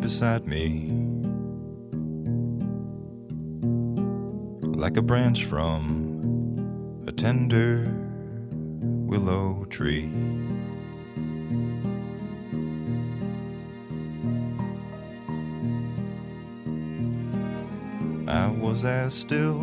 [0.00, 0.90] Beside me
[4.64, 7.86] like a branch from a tender
[8.80, 10.10] willow tree.
[18.26, 19.60] I was as still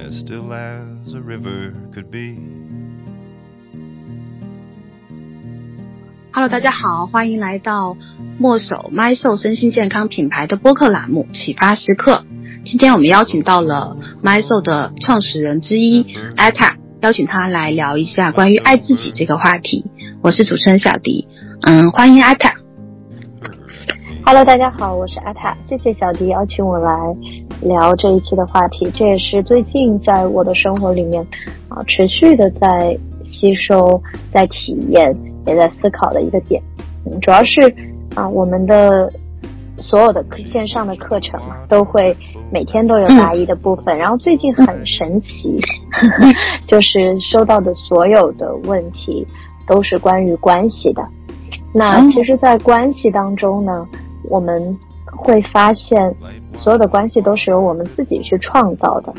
[0.00, 2.55] as still as a river could be.
[6.48, 7.96] 大家好，欢迎来到
[8.38, 12.24] 墨手 My 瘦身心健康品牌的播客栏目启发时刻。
[12.64, 19.86] 今天我们邀请到了 My 瘦的创始人之一艾塔，邀请他来聊一下关于爱自己这个话题。
[20.22, 21.26] 我是主持人小迪，
[21.62, 22.54] 嗯，欢迎艾塔。
[24.24, 26.96] Hello，大家好，我是阿塔，谢谢小迪邀请我来
[27.62, 28.88] 聊这一期的话题。
[28.92, 31.26] 这也是最近在我的生活里面
[31.68, 34.00] 啊，持续的在吸收、
[34.32, 36.62] 在体验、也在思考的一个点。
[37.04, 37.60] 嗯，主要是
[38.14, 39.10] 啊，我们的
[39.78, 42.16] 所有的线上的课程嘛，都会
[42.50, 43.96] 每天都有答疑的部分。
[43.96, 45.60] 然后最近很神奇，
[46.66, 49.26] 就是收到的所有的问题
[49.66, 51.02] 都是关于关系的。
[51.72, 53.86] 那其实，在关系当中呢。
[54.28, 56.12] 我们会发现，
[56.56, 59.14] 所有的关系都是由我们自己去创造的。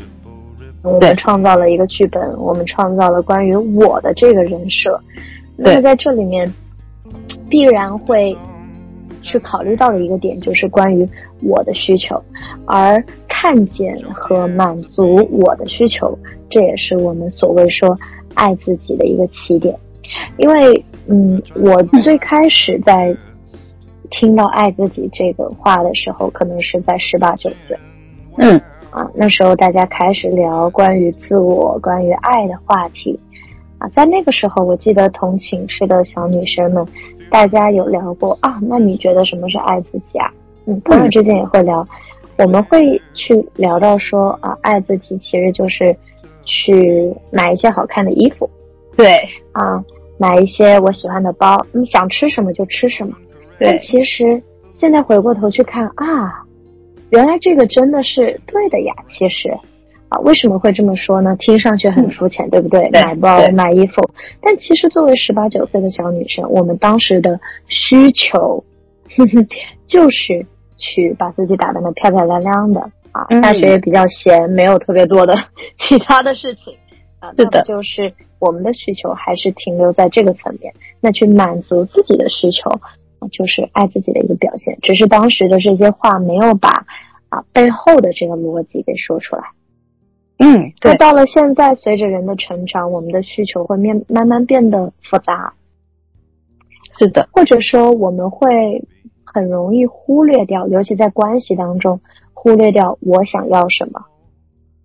[0.83, 4.99] 我们创造了一个剧本，我们创造了关于我的这个人设。
[5.57, 6.49] 那么在这里面，
[7.49, 8.37] 必然会
[9.21, 11.07] 去考虑到的一个点，就是关于
[11.41, 12.23] 我的需求，
[12.65, 16.17] 而看见和满足我的需求，
[16.49, 17.97] 这也是我们所谓说
[18.35, 19.77] 爱自己的一个起点。
[20.37, 23.15] 因为，嗯，我最开始在。
[24.09, 27.77] 听到“爱自己”这个话的时候，可能是在十八九岁。
[28.37, 28.57] 嗯，
[28.89, 33.19] 啊，那时候大家开始聊关于自我、关于爱的话题。
[33.79, 36.85] 啊，在那个时候，我记得同寝室的小女生们，
[37.29, 38.59] 大家有聊过啊。
[38.61, 40.31] 那你觉得什么是爱自己啊？
[40.65, 41.87] 嗯，朋友之间也会聊。
[42.37, 45.95] 我们会去聊到说啊，爱自己其实就是
[46.43, 48.49] 去买一些好看的衣服。
[48.95, 49.07] 对
[49.51, 49.83] 啊，
[50.17, 51.55] 买一些我喜欢的包。
[51.71, 53.15] 你想吃什么就吃什么。
[53.59, 54.41] 但其实
[54.73, 56.43] 现在回过头去看啊，
[57.09, 58.93] 原来这个真的是对的呀。
[59.07, 59.55] 其实
[60.09, 61.35] 啊，为什么会这么说呢？
[61.37, 62.89] 听上去很肤浅，对不对？
[62.91, 64.01] 对买包、买衣服，
[64.41, 68.63] 但其实作为十八九岁的小女生，我们当时的需求
[69.09, 69.47] 呵呵
[69.85, 70.45] 就是
[70.77, 72.79] 去把自己打扮的漂漂亮亮的
[73.11, 73.25] 啊。
[73.29, 75.35] 嗯、大学也比较闲，没有特别多的
[75.77, 76.73] 其他的事情
[77.19, 77.31] 啊。
[77.33, 82.71] 对的，就是我们的需求还是停留在这个层面，那去满足自己的需求。
[83.31, 86.85] 就是爱自己的一个表现，只是当时的这些话没有把
[87.29, 89.41] 啊背后的这个逻辑给说出来。
[90.39, 90.91] 嗯，对。
[90.91, 95.53] 那到了现在，随着人的成长，我们的需求会面慢慢变得复杂。
[96.97, 98.47] 是的，或者说我们会
[99.23, 101.99] 很容易忽略掉，尤其在关系当中
[102.33, 104.01] 忽略掉我想要什么。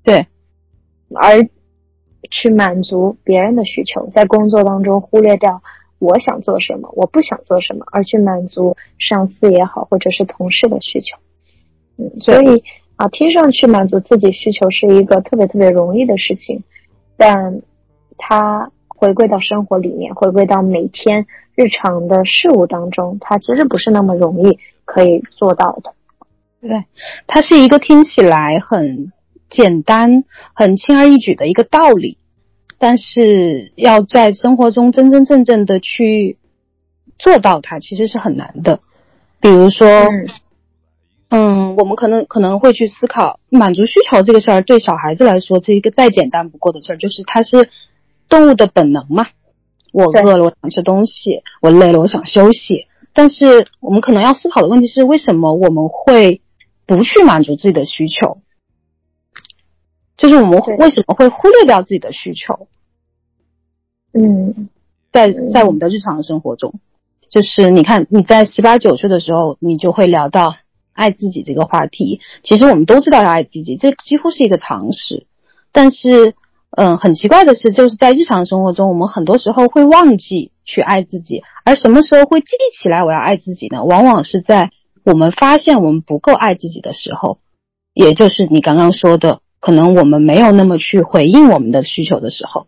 [0.03, 0.27] 对，
[1.15, 1.49] 而
[2.31, 5.63] 去满足别人的需求，在工作当中忽略掉。
[5.99, 11.17] 我想做什么，我不想做什么，而去满足上司也好，或者是同事的需求。
[11.97, 12.65] 嗯，所以
[13.03, 16.63] 啊，听上去满足自己需求是一个特别特别容易的事情，
[17.17, 17.61] 但
[18.17, 21.27] 它回归到生活里面，回归到每天
[21.57, 25.95] 日常的事物当中，它其实不是那么容易可以做到的。
[26.61, 26.85] 对，
[27.27, 29.11] 它是一个听起来很
[29.51, 30.23] 简单、
[30.55, 32.19] 很轻而易举的一个道理。
[32.79, 36.39] 但是要在生活中真真正正的去
[37.19, 38.79] 做到它，其实是很难的。
[39.41, 40.29] 比如说，嗯，
[41.35, 47.71] 嗯，我们可能可能会去思考满足需求这个事儿，对小孩子来说是一个再简单不过的事儿，就是它是
[48.29, 49.29] 动物的本能嘛。
[49.95, 52.87] 我饿了，我想吃东西；我累了，我想休息。
[53.15, 56.43] 但是我们可能要思考的问题是，为什么我们会
[56.85, 58.37] 不去满足自己的需求？
[60.19, 62.69] 就是我们为什么会忽略掉自己的需求？
[64.13, 64.69] 嗯，
[65.11, 66.75] 在在我们的日常生活中，
[67.31, 70.57] 就是你看你在十八九岁的时候，你就会聊到
[70.93, 72.21] 爱自己这个话题。
[72.43, 75.27] 其实我们都知道要爱自己，这几乎是一个常识。
[75.73, 76.35] 但是，
[76.71, 82.49] 嗯，很奇怪的是，就是在日常生活中，我们很多时候会忘记去爱自己，而什么时候会记
[82.81, 83.85] 起来我要爱自己呢？
[83.85, 84.71] 往往是在
[85.05, 87.39] 我们发现我们不够爱自己的时候，
[87.95, 89.41] 也就是你刚刚说的。
[89.61, 92.67] 可能我们没有那么去回应我们的需求的时候，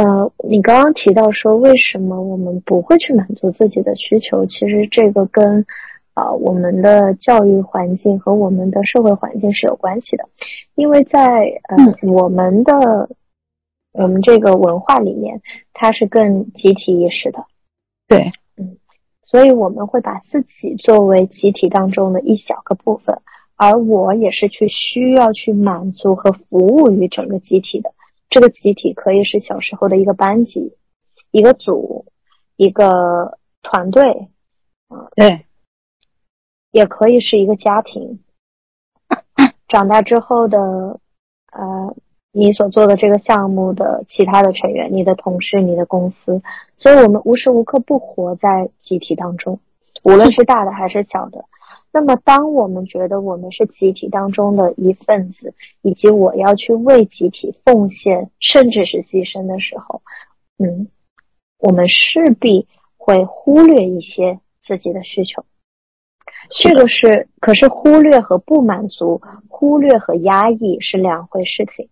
[0.00, 5.66] 呃，你刚刚提到说为什么我们不会去满足自己的需求，其实这个跟
[6.14, 10.26] 啊、呃、我们的教育环境和我们的社会环境是有关系的，
[10.74, 11.20] 因为在
[11.68, 13.10] 呃、嗯、我们的
[13.92, 15.42] 我们这个文化里面，
[15.74, 17.44] 它是更集体意识的。
[18.08, 18.78] 对，嗯，
[19.22, 23.18] 所以我们会把自己作为集体当中的一小个部分，
[23.54, 27.92] 而我也是去需要去满足和服务于整个集体的。
[28.30, 30.76] 这个集体可以是小时候的一个班级、
[31.32, 32.06] 一个组、
[32.56, 34.28] 一个团队，
[34.88, 35.46] 啊，对，
[36.70, 38.20] 也可以是一个家庭。
[39.66, 40.58] 长大之后的，
[41.52, 41.96] 呃，
[42.32, 46.40] 你所做的这个项目的其他的成员、你的同事、你的公司，
[46.76, 49.58] 所以我们无时无刻不活在集体当中，
[50.04, 51.44] 无论是大的还是小的。
[51.92, 60.02] 那么，当我们觉得我们是集体当中的一份子，以及我要去为集体奉献，甚至是牺牲的时候，
[60.56, 60.88] 嗯，
[61.58, 65.44] 我们势必会忽略一些自己的需求。
[66.48, 71.88] 这个是，可是忽略和不满足，忽略和压抑是两回事情。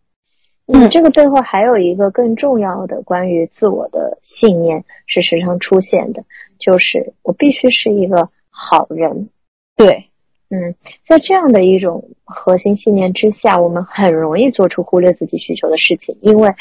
[0.67, 6.25] 嗯，这个背后还有一个更重要的关于自我的信念是时常出现的，
[6.59, 9.31] 就是我必须是一个好人。
[9.78, 10.10] 对，
[10.50, 10.75] 嗯，
[11.06, 16.54] 在这样的一种核心信念之下，我们很容易做出忽略自己需求的事情，因为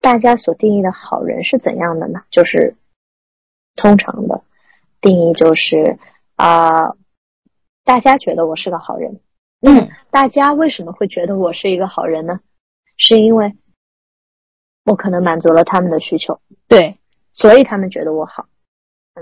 [0.00, 2.20] 大家所定义的好人是怎样的呢？
[2.30, 2.76] 就是
[3.76, 4.42] 通常的
[5.00, 5.98] 定义就是
[6.36, 6.94] 啊，
[7.82, 9.20] 大家觉得我是个好人。
[9.62, 12.40] 嗯，大家为什么会觉得我是一个好人呢？
[12.98, 13.54] 是因为
[14.84, 16.98] 我可能满足了他们的需求，对，
[17.32, 18.44] 所以他们觉得我好。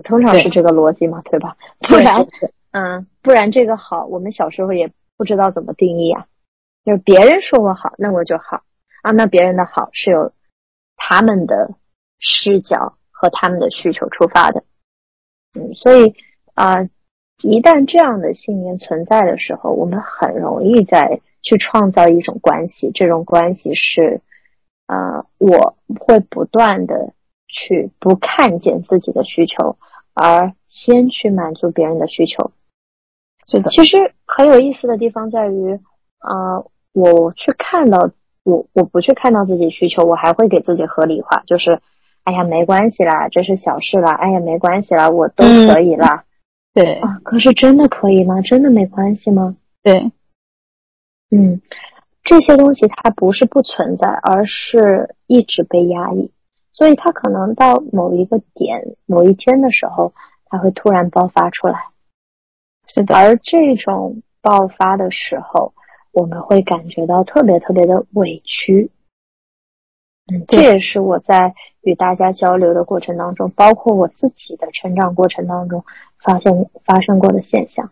[0.02, 1.56] 通常是这个逻辑嘛，对吧？
[1.88, 2.26] 不然。
[2.70, 6.26] 嗯，不然这个好，我们小时候也不知道怎么定义啊。
[6.85, 8.62] 就是别人说我好，那我就好
[9.03, 9.11] 啊。
[9.12, 10.32] 那别人的好是有
[10.97, 11.75] 他们的
[12.19, 14.65] 视角和他们的需求出发的。
[15.55, 16.15] 嗯，所以
[16.55, 16.82] 啊，
[17.43, 22.91] 一旦这样的信念存在的时候，我们很容易在去创造一种关系。
[22.93, 24.21] 这种关系是，
[24.87, 27.12] 呃，我会不断的
[27.49, 29.76] 去不看见自己的需求，
[30.19, 32.50] 而先去满足别人的需求。
[33.47, 35.79] 是的，其实很有意思的地方在于，
[36.19, 36.62] 啊，
[36.93, 38.11] 我去看到
[38.43, 41.81] 我，我不去看到自己需求，我还会给自己合理化，就是，
[42.25, 46.25] 哎呀，没关系啦，这是小事啦，哎呀，没关系啦，我都可以啦。
[46.75, 48.41] 对啊，可是真的可以吗？
[48.43, 49.56] 真的没关系吗？
[49.82, 50.12] 对，
[51.31, 51.62] 嗯，
[52.23, 56.31] 这些东西它不是不存在，而是一直被压抑，
[56.79, 60.13] 所以他可能到某一个点、某一天的时候，
[60.45, 61.89] 他会突然爆发出来。
[62.87, 65.75] 是的，而这种爆发的时候，
[66.13, 68.93] 我们会感觉到特别特别的委屈。
[70.33, 75.85] 嗯，这也是我在与大家交流的过程当中，包括我自己的成长过程当中
[76.23, 77.91] 发现发生过的现象。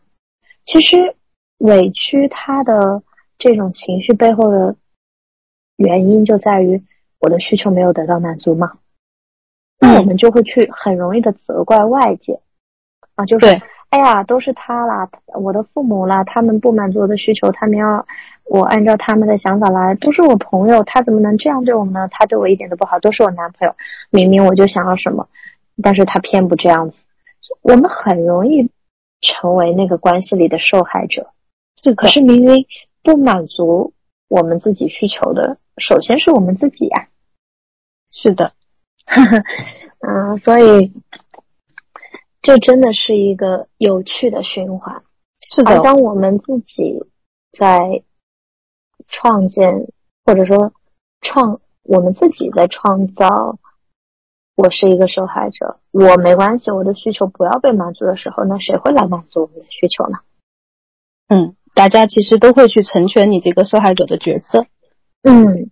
[0.64, 1.16] 其实，
[1.58, 3.02] 委屈它的
[3.36, 4.76] 这种情绪背后的
[5.74, 6.84] 原因就在于
[7.20, 8.72] 我的需求没有得到满足吗。
[9.78, 12.40] 那我们就会去很容易的责怪外界
[13.14, 13.60] 啊，就是。
[13.88, 15.08] 哎呀，都是他啦，
[15.40, 18.04] 我的父母啦，他们不满足我的需求，他们要
[18.44, 19.94] 我按照他们的想法来。
[19.94, 22.08] 都是我朋友，他怎么能这样对我呢？
[22.10, 22.98] 他对我一点都不好。
[22.98, 23.72] 都是我男朋友，
[24.10, 25.28] 明明我就想要什么，
[25.80, 26.96] 但是他偏不这样子。
[27.62, 28.68] 我们很容易
[29.20, 31.30] 成为那个关系里的受害者。
[31.80, 32.66] 是，可是明明
[33.04, 33.92] 不满足
[34.28, 37.08] 我们自己需求的，首先是我们自己呀。
[38.10, 38.52] 是的，
[40.00, 40.92] 嗯，所以。
[42.42, 45.02] 这真的是一个有趣的循环，
[45.50, 45.80] 是的。
[45.82, 47.04] 当我们自己
[47.50, 48.04] 在
[49.08, 49.88] 创建，
[50.24, 50.72] 或者说
[51.22, 53.58] 创我们自己在创造，
[54.54, 60.18] 我是一个受害者，我没关系，我的需求不要被满足的时候，那谁会来满足我们的需求呢？
[61.26, 64.64] 嗯，大家其实都会去成全你这个受害者的角色。
[65.22, 65.68] 嗯，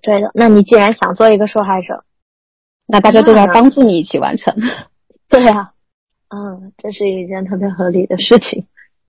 [0.00, 0.30] 对的。
[0.32, 2.04] 那你既然想做一个受害者，
[2.86, 4.54] 那大家都来帮助你一起完成。
[5.28, 5.72] 对呀，
[6.28, 8.66] 嗯，这是一件特别合理的事情。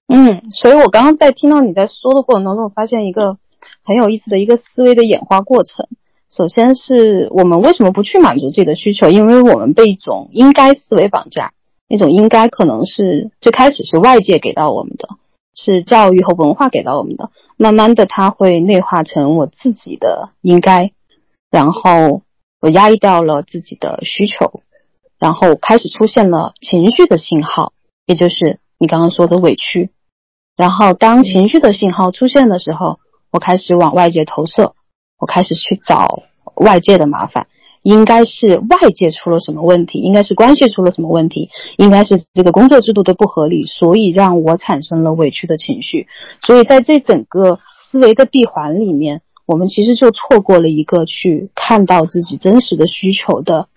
[0.07, 3.37] 嗯，所以我刚刚在听到你在说的过程当中，我发现一个
[3.83, 5.87] 很有意思的一个思维的演化过程。
[6.27, 9.09] 首先是我们为什么不去满足自己的需求？
[9.11, 11.53] 因为我们被一种应该思维绑架，
[11.87, 15.07] 那种应该可能是最开始是外界给到我们的，
[15.57, 20.91] 是教育和文化给到我们的，慢慢的它会内化成我自己的应该，
[21.49, 22.21] 然后
[22.61, 24.61] 我压抑掉了自己的需求。
[25.19, 27.73] 然后开始出现了情绪的信号，
[28.05, 29.89] 也就是你刚刚说的委屈。
[30.55, 32.99] 然后当情绪的信号出现的时候，
[33.31, 34.75] 我开始往外界投射，
[35.17, 36.21] 我开始去找
[36.53, 37.47] 外界的麻烦，
[37.87, 46.05] 应该是外界出了什么问题，应该是关系出了什么问题，应该是这个工作制度的不合理，所以让我产生了委屈的情绪。
[46.41, 53.69] 所以在这整个思维的闭环里面，我们其实就错过了一个去看到自己真实的需求的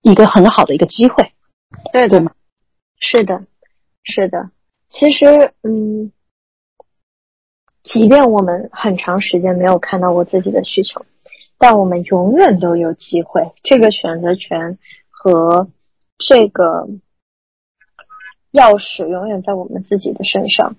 [0.00, 1.32] 一个很好的一个机会，
[1.92, 2.32] 对对吗？
[2.98, 3.42] 是的，
[4.04, 4.48] 是的。
[4.88, 6.10] 其实，嗯，
[7.84, 11.04] 即便我们很长时间没有看到过自己的需求，
[11.60, 13.52] 但我们永远都有机会。
[13.62, 14.78] 这个选择权
[15.10, 15.68] 和
[16.16, 16.88] 这个
[18.50, 20.74] 钥匙永远在我们自己的身上。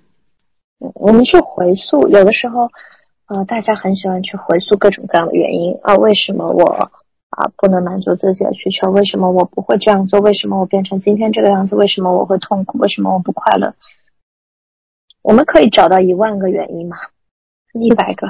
[0.80, 2.72] 嗯，我们去回溯，有的时候，
[3.28, 6.66] 呃，大家很喜欢去回溯各种各样的原因啊，为什么我
[7.30, 8.90] 啊不能满足自己的需求？
[8.90, 10.20] 为什么我不会这样做？
[10.20, 11.76] 为什么我变成今天这个样子？
[11.76, 12.80] 为什么我会痛苦？
[12.80, 13.76] 为什么我不快乐？
[15.22, 16.98] 我们可以找到一万个原因嘛，
[17.80, 18.28] 一百个、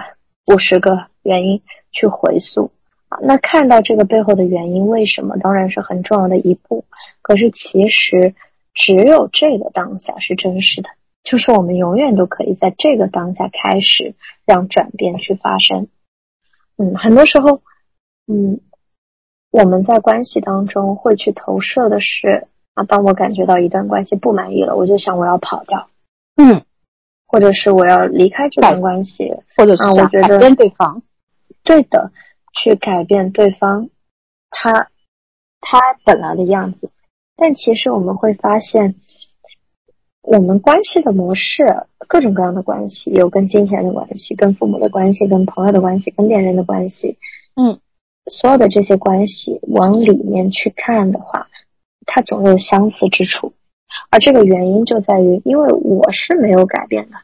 [0.53, 1.61] 五十个原因
[1.91, 2.71] 去回溯
[3.09, 3.19] 啊。
[3.21, 6.85] 那看到这个背后的原因，为什么当然是很重要的一步。
[7.21, 8.35] 可是其实
[8.73, 10.89] 只有这个当下是真实的，
[11.23, 15.87] 就是我们永远都可以在这个当下开始让转变去发生。
[16.77, 17.61] 嗯，很多时候，
[18.27, 18.59] 嗯，
[19.51, 25.89] 我们在关系当中会去投射的是啊，当我感觉到一段关系不满意了，我就想我要跑掉。
[26.37, 26.63] 嗯。
[27.33, 31.01] 或者是我要离开这段关系，或者是我觉得改变对方，
[31.71, 32.11] 对的，
[32.53, 33.89] 去改变对方，
[34.49, 34.89] 他
[35.61, 36.91] 他本来的样子。
[37.37, 38.95] 但其实我们会发现，
[40.21, 41.63] 我们关系的模式，
[42.09, 47.17] 各种各样的关系，有跟金钱的关系，跟父母的关系，跟朋友的关系，跟恋人的关系，
[47.55, 47.79] 嗯，
[48.25, 51.47] 所有的这些关系往里面去看的话，
[52.05, 53.53] 它总有相似之处。
[54.09, 57.15] 而这个原因就在于，因为我是没有改变的，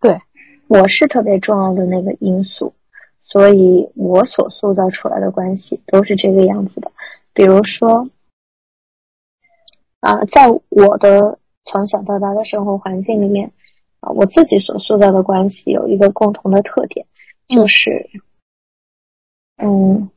[0.00, 0.22] 对，
[0.66, 2.72] 我是特别重要的那个因素，
[3.36, 6.90] 所以我所塑造出来的关系都是这个样子的。
[7.34, 8.08] 比如说，
[10.00, 13.52] 啊，在我的从小到大的生活环境里面，
[14.00, 17.06] 啊，我自己所塑造的关系有一个共同的特点，
[17.46, 18.08] 就是，
[19.62, 20.08] 嗯。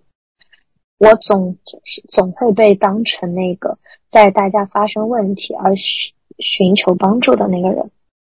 [0.98, 3.78] 我总是总会被当成那个
[4.12, 7.92] 在大家发生问题而寻寻求帮助的那个人。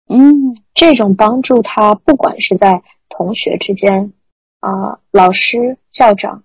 [0.10, 4.14] 嗯，这种帮助，他不管是在同学之间
[4.66, 6.44] 啊，老师、校长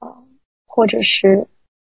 [0.00, 0.26] 啊，
[0.66, 1.46] 或者是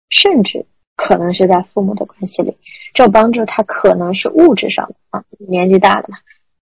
[0.10, 0.66] 甚至
[0.96, 2.56] 可能是在父母的关系里，
[2.94, 6.18] 这帮助他可能是物质上的啊，年纪大了嘛，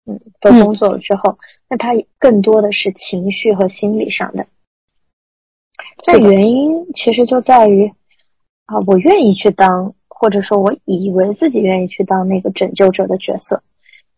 [0.07, 1.39] 嗯，都工作了之后，
[1.69, 4.47] 那他更多的是情绪和心理上的。
[6.03, 7.93] 这原因其实就在于，
[8.65, 13.63] 啊，我愿意去当，或者说我以为自己愿意去当那个拯救者的角色，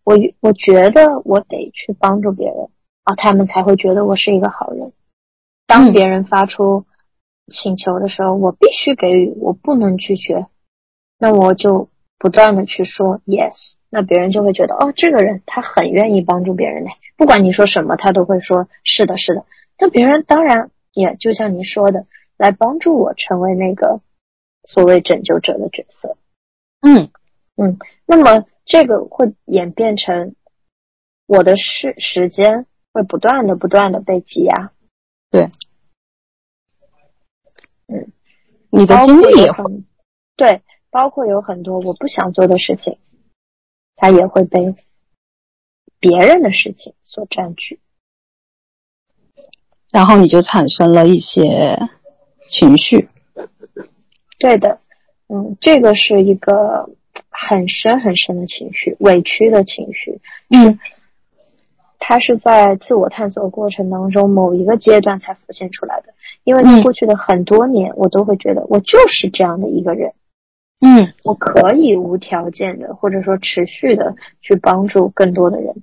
[0.04, 2.68] 我我觉得我得去帮助别人
[3.04, 4.92] 啊，他们才会觉得我是一个好人。
[5.66, 6.84] 当别人发出
[7.52, 10.46] 请求的时候，我必须给予，我不能拒绝。
[11.18, 19.46] 那我就不断的去说 yes，那别人就会觉得哦，这个人他很愿意帮助别人嘞，不管你说什么，他都会说是的，是的。
[19.78, 20.70] 那别人当然。
[20.96, 22.06] 也就像你说的，
[22.36, 24.00] 来帮助我成为那个
[24.62, 26.16] 所谓拯救者的角色。
[26.82, 27.10] 嗯
[27.56, 30.36] 嗯，那么这个会演变成
[31.26, 34.72] 我的时时间会不断的不断的被挤压。
[35.30, 35.50] 对，
[37.88, 38.12] 嗯，
[38.70, 39.64] 你的精力也会
[40.36, 42.98] 对，包括有很多我不想做的事情，
[43.96, 44.76] 它也会被
[45.98, 47.80] 别人的事情所占据。
[49.90, 51.78] 然后你就产生了一些
[52.48, 53.08] 情绪，
[54.38, 54.80] 对的，
[55.28, 56.90] 嗯，这个是一个
[57.30, 60.20] 很深很深的情绪，委屈的情绪，
[60.50, 60.78] 嗯，
[62.06, 66.12] 它是在自我探索过程当中某一个阶段才浮现出来的，
[66.44, 70.12] 因为在过去的很多年，我都会觉得我就是这样的一个人，
[70.80, 75.74] 嗯，我可以无条件的或者说持续的去帮助更多的人，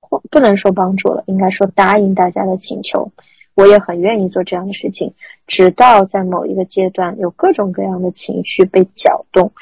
[0.00, 3.12] 或不能说帮助了，应该说答应大家的请求。
[3.54, 5.12] 我也很愿意做这样的事情，
[5.46, 9.52] 直到在某一个阶段，有各种各样的情绪被搅动，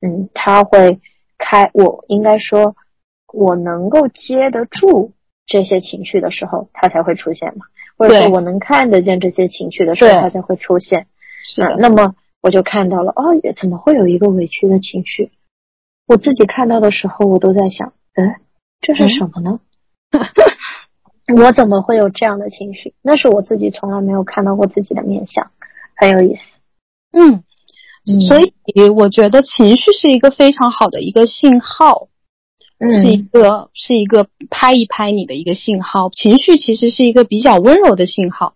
[0.00, 0.98] 嗯，他会
[1.38, 2.74] 开，我应该说，
[3.32, 5.12] 我能够接得住
[5.48, 11.08] 这些情绪的时候，他才会出现嘛，或者说我能看得见这些情绪的时候，他才会出现。
[11.42, 15.32] 是，那么我就看到了，哦，怎么会有一个委屈的情绪？
[16.06, 18.36] 我自己看到的时候，我都在想，嗯，
[18.80, 19.60] 这是什么呢？
[21.36, 22.94] 我怎么会有这样的情绪？
[23.02, 25.50] 那是我自己从来没有看到过自己的面相，
[25.96, 26.40] 很有意思。
[27.12, 27.42] 嗯，
[28.28, 28.52] 所以
[28.88, 32.08] 我觉得情绪是一个非常好的一个信号，
[32.80, 36.10] 是一个是一个拍一拍你的一个信号。
[36.14, 38.54] 情绪其实是一个比较温柔的信号，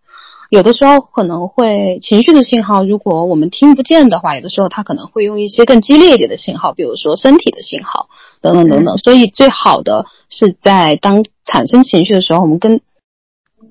[0.49, 8.09] 有的时候可能会情绪的信号，如果我们听不见的话，有的时候它可能会用一些更激烈一点的信号，比如说身体的信号
[8.41, 8.97] 等等等等。
[8.99, 12.81] 所以最好的是在当产生情绪的时候，我们跟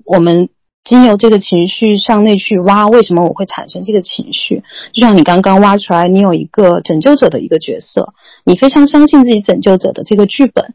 [0.04, 0.48] 我们
[0.84, 4.64] 经由这个情绪向内去挖，为什么我会产生这个情绪？
[4.92, 10.74] 就像你刚刚挖出来，你有一个拯救者的一个角色，你非常相信自己拯救者的这个剧本，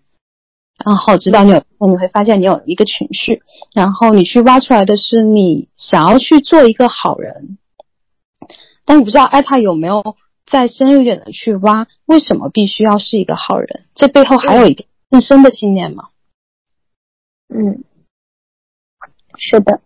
[0.85, 3.41] 然后直到你有你会发现你有一个情绪，
[3.75, 7.57] 然后你去挖出来的是你想要去做一个好人，
[8.85, 13.83] 但我不知道艾塔有没有再深入一点的去挖，为什么必须要是一个好人？
[13.93, 16.05] 这背后还有一个更深的信念吗？
[17.53, 17.83] 嗯。
[19.38, 19.82] 是的，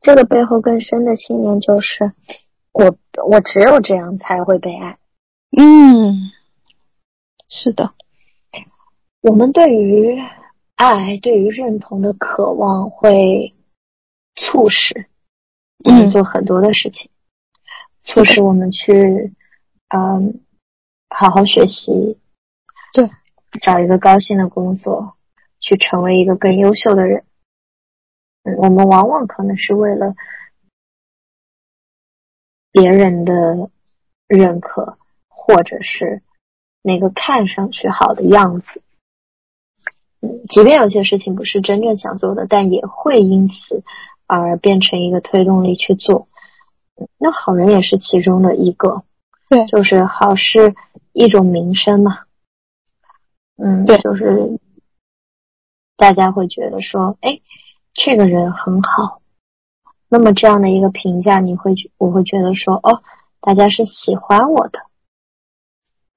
[0.00, 2.12] 这个背后更深的信念就是，
[2.72, 2.96] 我
[3.28, 4.96] 我只有这样才会被爱。
[5.56, 6.30] 嗯，
[7.48, 7.92] 是的，
[9.20, 10.18] 我们对于
[10.76, 13.54] 爱、对于认同的渴望会
[14.36, 15.06] 促使
[15.84, 17.10] 我们做很多的事情，
[18.04, 19.34] 促使我们去
[19.88, 20.40] 嗯
[21.10, 22.18] 好好学习，
[22.94, 23.10] 对，
[23.60, 25.16] 找一个高薪的工作，
[25.60, 27.24] 去成为一个更优秀的人。
[28.44, 30.16] 我们往往可能是为了
[32.72, 33.70] 别人的
[34.26, 36.22] 认可，或者是
[36.82, 38.82] 那个看上去好的样子。
[40.20, 43.84] 嗯，即便有些事情不是真正想做的，但也会因此
[44.26, 46.26] 而变成一个推动力去做。
[47.18, 49.04] 那好人也是其中的一个，
[49.48, 50.74] 对，就是好是
[51.12, 52.24] 一种名声嘛。
[53.56, 54.58] 嗯，对，就是
[55.96, 57.40] 大家会觉得说，哎。
[57.94, 59.20] 这个人很好，
[60.08, 63.02] 那么这样的一个评价，你会我会觉得说，哦，
[63.40, 64.80] 大家是喜欢我的，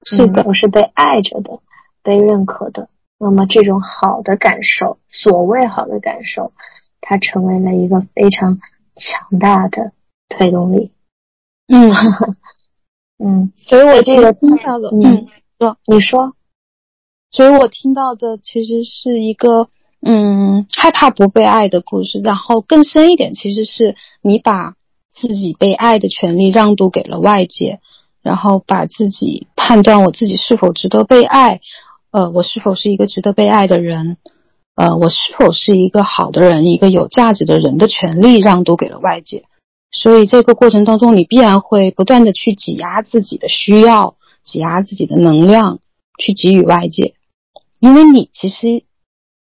[0.04, 1.60] 是的，我是被爱着的，
[2.02, 2.88] 被认可的。
[3.18, 6.52] 那么这种好的感受，所谓好的感受，
[7.02, 8.58] 它成为了一个非常
[8.94, 9.92] 强大的
[10.30, 10.92] 推动力。
[11.68, 11.92] 嗯
[13.22, 15.26] 嗯，所以我这个听到的，嗯，
[15.58, 16.34] 说你说，
[17.30, 19.68] 所以我听到的其实是一个。
[20.08, 24.76] 嗯，害怕不被爱的故事，然后更深一点，其实是你把
[25.12, 27.80] 自己被爱的权利让渡给了外界，
[28.22, 31.60] 然后把自己判断我自己是否值得被爱，
[32.12, 34.16] 呃，我是否是一个值得被爱的人，
[34.76, 39.42] 呃，我是否是一个好的人，一个有价值的人的权利让渡给了外界，
[39.90, 44.14] 所以这个过程当中，你必然会不断的去挤压自己的需要，
[44.44, 45.80] 挤压自己的能量，
[46.16, 47.14] 去给予外界，
[47.80, 48.84] 因为你其实。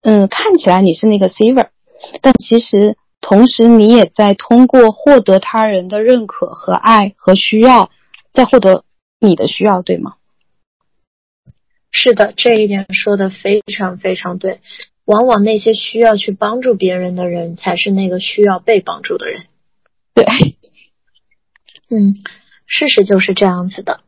[0.03, 1.69] 嗯，看起来你是那个 saver，
[2.23, 7.91] 但其实同时你也在通过获得他人的认可和爱和需要，
[8.33, 8.85] 在获得
[9.19, 10.15] 你的需要，对吗？
[11.91, 14.61] 是的，这一点说的非常非常对。
[15.05, 19.47] 往往那些需要去帮助别人的人，才是那个需要被帮助的人。
[20.13, 20.25] 对，
[21.91, 22.15] 嗯，
[22.67, 24.01] 事实就是这样子的。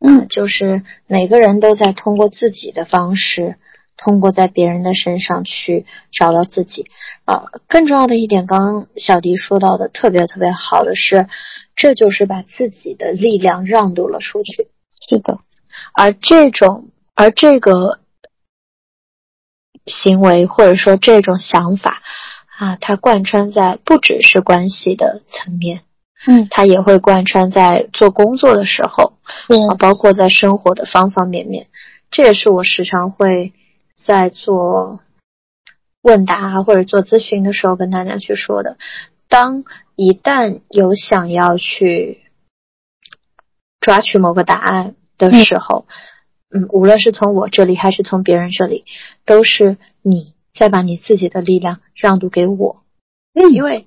[0.00, 3.56] 嗯，就是每个人都在通过自己的方式。
[4.02, 6.86] 通过在别人的身上去找到自己，
[7.26, 11.28] 啊，更重要的一点，刚刚小迪说到的特别特别好的是，
[11.76, 14.68] 这就是把自己的力量让渡了出去。
[15.06, 15.40] 是的，
[15.92, 18.00] 而这种而这个
[19.84, 22.00] 行为或者说这种想法
[22.58, 25.82] 啊，它贯穿在不只是关系的层面，
[26.26, 29.12] 嗯，它也会贯穿在做工作的时候，
[29.50, 31.66] 嗯，包括在生活的方方面面。
[32.10, 33.52] 这也是我时常会。
[34.04, 35.00] 在做
[36.02, 38.78] 问答或者做咨询的时候，跟大家去说的，
[39.28, 42.22] 当一旦有想要去
[43.80, 45.86] 抓取某个答案的时候，
[46.50, 48.84] 嗯，无论是从我这里还是从别人这里，
[49.24, 52.82] 都是你在把你自己的力量让渡给我，
[53.34, 53.86] 嗯，因为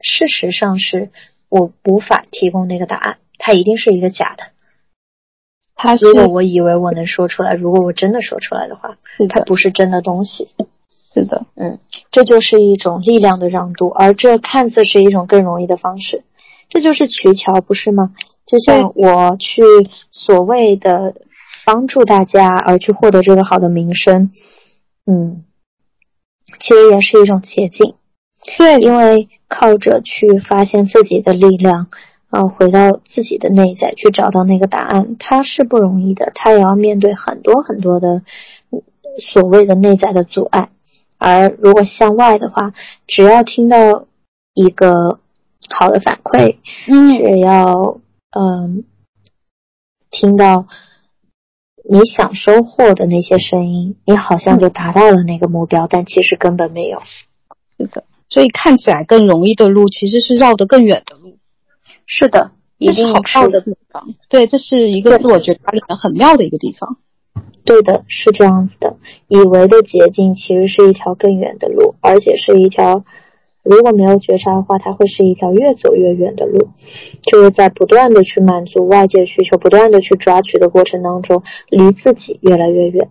[0.00, 1.10] 事实上是
[1.48, 4.50] 我无法提供那个答案，它一定是一个假的。
[5.74, 8.96] 他如果我以为我能说出来，如果我真的说出来的话，
[9.28, 10.48] 它不是真的东西。
[11.12, 11.78] 是的，嗯，
[12.10, 16.24] 这就是一种力量的让渡，而这看似是一种更容易的方式。
[16.68, 18.12] 这就是取巧，不是吗？
[18.46, 19.62] 就像我去
[20.10, 21.14] 所谓的
[21.66, 24.30] 帮助大家而去获得这个好的名声，
[25.06, 25.44] 嗯，
[26.60, 27.94] 其实也是一种捷径。
[28.56, 31.88] 对，因为靠着去发现自己的力量。
[32.32, 36.32] 呃，回到自己的内在去找到那个答案，他是不容易的。
[36.34, 38.22] 他也要面对很多很多的
[39.18, 40.70] 所谓的内在的阻碍。
[41.18, 42.72] 而如果向外的话，
[43.06, 44.06] 只要听到
[44.54, 45.20] 一个
[45.74, 48.84] 好的反馈，只要嗯
[50.10, 50.66] 听到
[51.84, 57.02] 你想收获的那些声音，你好像就达到了那个目标，但其实根本没有。
[57.78, 61.36] 是的，所以看起来更容易的路，其实是绕得更远的路。
[62.06, 64.08] 是的，这是好妙的地方。
[64.28, 66.98] 对，这是一个自我觉察里面很妙的一个地方。
[67.64, 68.96] 对的，是这样子的。
[69.28, 73.04] 以为的捷径其实是一条更远的路，而且是一条
[73.62, 76.70] 如果没有觉察的话，它会是一条越走越远的路，
[77.22, 83.10] 就是在不断的去满足外界需求、不断的去抓取的过程当中，离自己越来越远。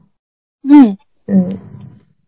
[0.67, 1.57] 嗯嗯，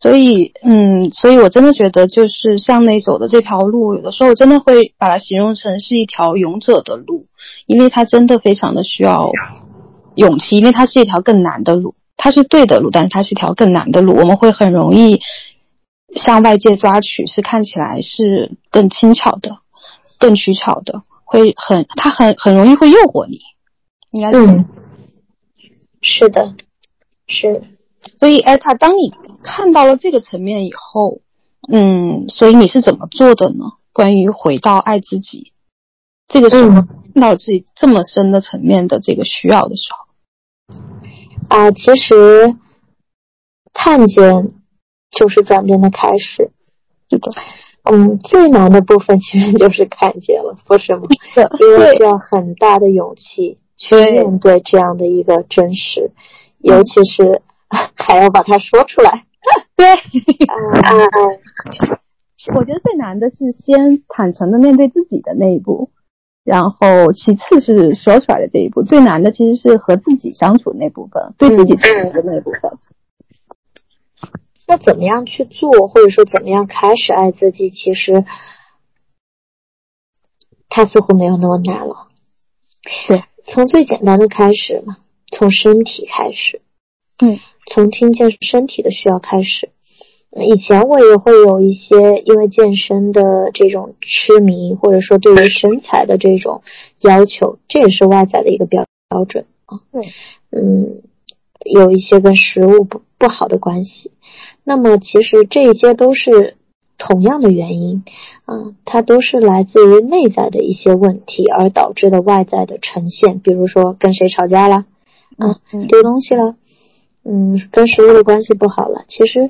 [0.03, 7.27] 所以嗯，所以我真的觉得，就是向内走的这条路，有的时候真的会把它形容成是一条勇者的路，
[7.67, 9.31] 因为它真的非常的需要
[10.15, 11.95] 勇气，因为它是一条更难的路。
[12.17, 15.21] 它是对的路，但是它是一条更难的路，我们会很容易。
[16.15, 19.57] 向外界抓取是看起来是更轻巧的，
[20.19, 23.39] 更取巧的，会很它很很容易会诱惑你，
[24.11, 24.65] 应该是嗯，
[26.01, 26.53] 是的，
[27.27, 27.63] 是，
[28.19, 29.13] 所以艾塔，当你
[29.43, 31.21] 看到了这个层面以后，
[31.71, 33.73] 嗯，所以你是怎么做的呢？
[33.91, 35.53] 关于回到爱自己，
[36.27, 39.83] 这个时候看到自己这么深的层面的这个需要的时
[41.49, 42.55] 候，啊，其实
[43.73, 44.53] 看见。
[45.15, 46.49] 就是转变的开始，
[47.07, 47.31] 是的，
[47.83, 51.03] 嗯，最难的部分其实就是看见了，不是吗？
[51.59, 56.09] 因为需要很大的勇气去面对这样的一个真实，
[56.57, 57.43] 尤其是
[57.95, 59.25] 还要把它说出来。
[59.75, 59.97] 对，啊，
[62.55, 65.91] 我觉得最难的是先坦诚的面对自己的那一步，
[66.43, 68.83] 然后其次是说出来的这一步。
[68.83, 72.77] 最难的其实是和自己相处那部分，对自己的那部分。
[74.65, 77.69] 那怎么样去做，或者说怎么样开始爱自己？
[77.69, 78.23] 其实，
[80.69, 82.07] 他似乎没有那么难了。
[83.07, 84.97] 对，从最简单的开始嘛，
[85.31, 86.61] 从身体开始。
[87.19, 89.69] 嗯，从听见身体的需要开始。
[90.41, 96.63] 以前我也会有一些因为健身的这种痴迷，或者说对于身材的这种
[97.01, 99.79] 要求，这也是外在的一个标标准啊。
[99.91, 100.01] 对，
[100.49, 101.03] 嗯，
[101.63, 104.11] 有一些跟食物不不好的关系。
[104.63, 106.57] 那么，其实这些都是
[106.97, 108.03] 同样的原因，
[108.45, 113.37] 啊，它都是来自于内在的一些问题而导致的外在的呈现。
[113.37, 114.85] 比如说跟谁吵架了，
[115.37, 116.55] 啊，丢东西了，
[117.23, 119.05] 嗯，跟食物的关系不好了。
[119.07, 119.49] 其实，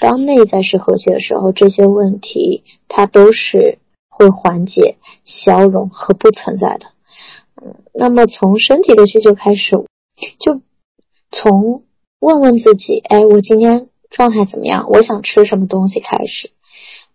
[0.00, 3.78] 当内在是和谐的时候，这些问题它都是
[4.08, 6.86] 会缓解、消融和不存在的。
[7.62, 9.76] 嗯，那么从身体的需求开始，
[10.38, 10.60] 就
[11.30, 11.84] 从
[12.18, 13.86] 问问自己，哎，我今天。
[14.10, 14.90] 状态怎么样？
[14.90, 16.50] 我想吃什么东西开始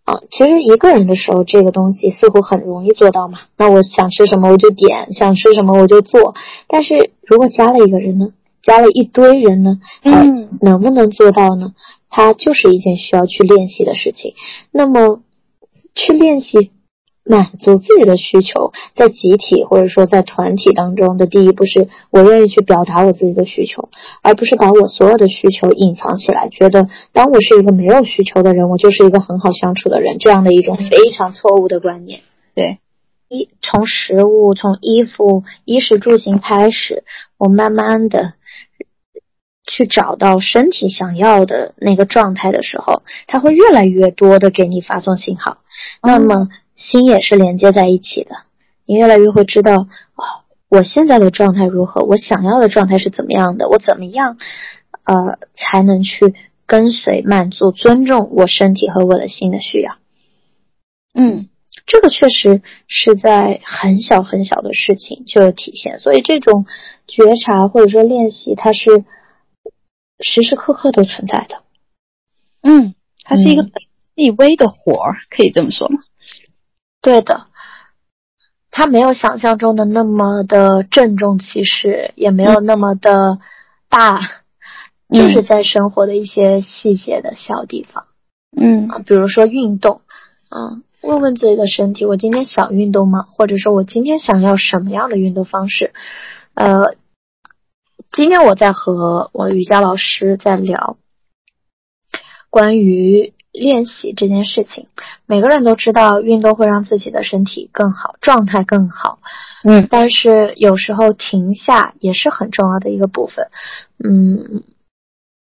[0.06, 0.22] 啊？
[0.32, 3.40] 其实一个人的时候，这个东西似乎很容易做到嘛。
[3.58, 6.36] 那我想吃什么我就点，想吃什么我就做。
[6.70, 8.30] 但是如果加了一个人呢？
[8.66, 9.80] 加了一堆人呢？
[10.04, 11.74] 嗯，能不能做到呢？
[12.10, 14.34] 它就是一件需要去练习的事情。
[14.72, 15.22] 那么
[15.94, 16.72] 去练习。
[17.28, 23.90] 满足自己的需求，在集体或者说在团体当中的第一步是，我愿意去表达我自己的需求，
[24.22, 32.20] 而不是把我所有的需求隐藏起来，觉得当我是一个没有需求的人，我就是一个很好相处的人，这样的一种非常错误的观念。
[32.54, 32.78] 对，
[33.28, 37.06] 一从食物、从衣服、衣食住行开始，
[37.40, 38.34] 我慢慢的
[39.68, 45.58] 去找到身体想要的那个状态的时候，它会越来越多的给你发送信号，
[46.02, 46.50] 那么。
[46.76, 48.32] 心也是连接在一起的，
[48.86, 50.24] 你越来越会知道哦，
[50.68, 54.38] 我现在的状态如何，我想要的状态是怎么样的，我怎么样，
[55.06, 59.94] 呃，才能去跟随、满足、尊重我身体和我的心的需要。
[61.14, 61.48] 嗯，
[61.86, 66.66] 这个确实是在很小很小的事情就有体现，所以这种
[67.08, 69.06] 觉察或者说练习，它是
[70.28, 71.62] 时时刻刻都存在的。
[72.64, 73.64] 嗯，它是一个
[74.16, 76.00] 细微的活儿，可以这么说吗？
[77.00, 77.46] 对的，
[78.72, 83.38] 它没有想象中的那么的郑重其事，也没有那么的
[83.88, 84.20] 大，
[85.14, 88.08] 就是在生活的一些细节的小地方，
[88.58, 90.02] 嗯啊，比如说运动，
[90.50, 93.28] 啊，问问自己的身体，我今天想运动吗？
[93.30, 95.94] 或者说我今天想要什么样的运动方式？
[96.56, 96.96] 呃，
[98.16, 100.96] 今天我在和我瑜伽老师在聊
[102.50, 103.34] 关于。
[103.52, 104.88] 练习这件事情，
[105.26, 109.20] 每个人都知道运动会让自己的身体更好，状态更好。
[109.64, 113.50] 嗯，但是有时候停下也是很重要的一个部分。
[114.04, 114.64] 嗯，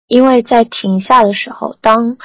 [0.09, 2.19] 因为在停下的时候，当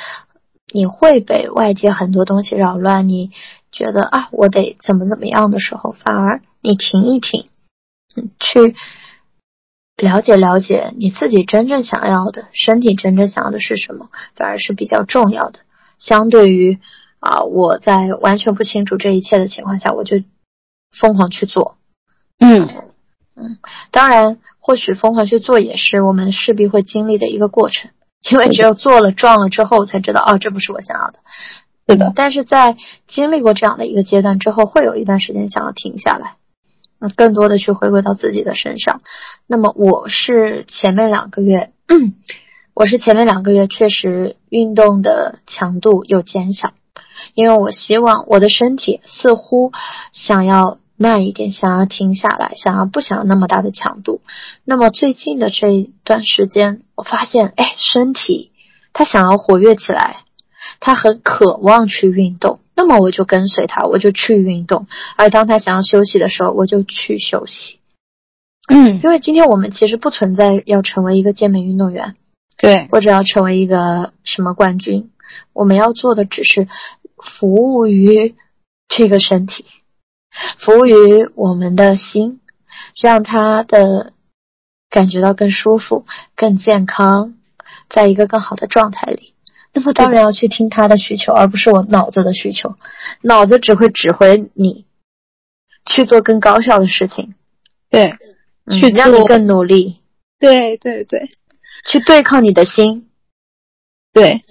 [0.74, 3.32] 你会被外界很多东西扰乱，你
[3.72, 7.48] 觉得啊，我得怎么怎么样的时候，反而你停一停，
[8.18, 8.76] 嗯去。
[9.98, 15.60] 了解了解你自己真正想要的，身体真正想要的是什么，反而是比较重要的。
[15.98, 16.80] 相对于
[17.20, 20.18] 啊，我在完全不清楚这一切的情况下，我就
[20.92, 21.78] 疯狂去做。
[22.40, 22.70] 嗯
[23.36, 23.58] 嗯，
[23.90, 27.90] 当然，或许疯狂去做也是我们势必会经历的一个过程，
[28.32, 31.20] 因为只有做了撞了之后，才知道哦，这不是我想要的。
[31.88, 36.37] 对的，但是在经历过这样的一个阶段之后，会有一段时间想要停下来，嗯，
[37.16, 39.02] 更多的去回归到自己的身上。
[39.46, 41.72] 那么我是前面两个月，
[42.74, 46.74] 我是前面两个月确实运动的强度有减小，
[47.34, 49.72] 因为我希望我的身体似乎
[50.12, 54.22] 想要慢一点，想要停下来，想要不想要那么大的强度。
[54.64, 58.52] 那么最近的这一段时间，我发现，哎，身体
[58.94, 60.18] 它想要活跃起来。
[60.80, 64.86] 他很渴望去运动，那么我就跟随他，我就去运动。
[65.18, 67.80] 而当他想要休息的时候，我就去休息。
[68.70, 72.16] 嗯，因为今天我们其实不存在要成为一个健美运动员，
[72.58, 75.10] 对，或者要成为一个什么冠军。
[75.54, 76.68] 我们要做的只是
[77.18, 78.36] 服务于
[78.88, 79.66] 这个身体，
[80.60, 82.42] 服务于我们的心，
[83.02, 84.14] 让他的
[84.90, 87.34] 感觉到更舒服、更健康，
[87.90, 89.34] 在一个更好的状态里。
[89.78, 92.74] 那么当然要去听他的需求，而不是我脑子的需求。
[93.22, 94.86] 脑子只会指挥你
[95.86, 97.36] 去做更高效的事情，
[97.92, 98.16] 对，
[98.72, 99.98] 去让你更努力。
[100.40, 101.30] 对对对，
[101.88, 103.08] 去对抗你的心。
[104.14, 104.42] 对，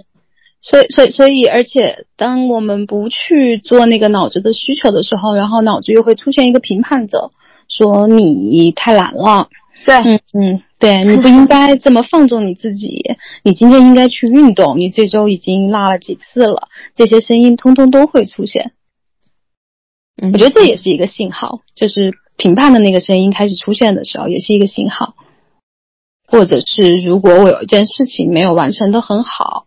[0.61, 7.33] 所以所以所以，而且当我们不去做那个脑子的需求的时候，然后脑子又会出现一个评判者，
[7.69, 9.49] 说你太懒了。
[9.85, 10.63] 对，嗯嗯。
[10.79, 14.79] 对你不应该这么放纵你自己，你今天应该去运动。
[14.79, 16.69] 你这周已经拉了几次了？
[16.95, 18.73] 这些声音通通都会出现。
[20.21, 25.15] 嗯，我觉得这也是一个信号，就是评判的那个声音开始出现的时候，也是一个信号。
[26.29, 29.65] 或者是如果我有一件事情没有完成的很好，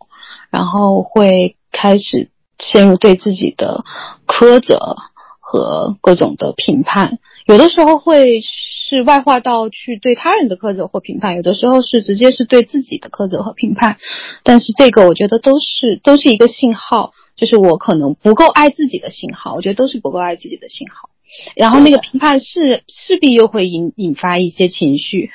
[0.52, 3.84] 然后会开始陷入对自己的
[4.28, 4.98] 苛责
[5.40, 7.18] 和各种的评判。
[7.50, 13.98] 有的时候会是外化到去对他人的苛责或评判，有的时候是直接是对自己的苛责和评判。
[14.44, 19.56] 但是这个我觉得都是都是一个信号，就是我可能不够爱自己的信号。
[19.56, 21.10] 我觉得都是不够爱自己的信号。
[21.56, 25.32] 然后那个评判是势必又会引引发一些情绪，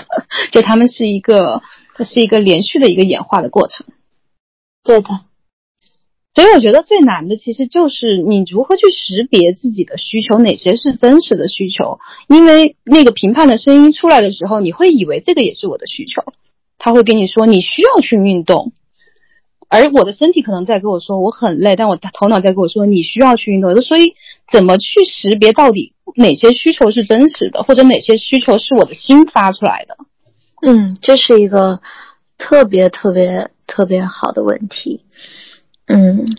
[0.52, 1.60] 就他们是一个
[2.02, 3.84] 是一个连续的一个演化的过程。
[4.82, 5.27] 对的。
[6.34, 11.98] 所以我觉得最难的其实就是你如何去识别自己的需求，哪些是真实的需求。
[12.28, 16.22] 因为那个评判的声音出来的时候，你会以为这个也是我的需求，
[16.78, 18.72] 他会跟你说你需要去运动，
[19.68, 23.74] 而我的身体可能在跟我说我很累，但我头脑在跟我说你需要去运动。
[23.82, 24.14] 所以
[24.52, 29.96] 怎么去识别到底哪些需求是真实的，或者哪些需求是我的心发出来的？
[30.62, 31.80] 嗯，这是一个
[32.36, 35.00] 特别特别特别好的问题。
[35.88, 36.36] 嗯，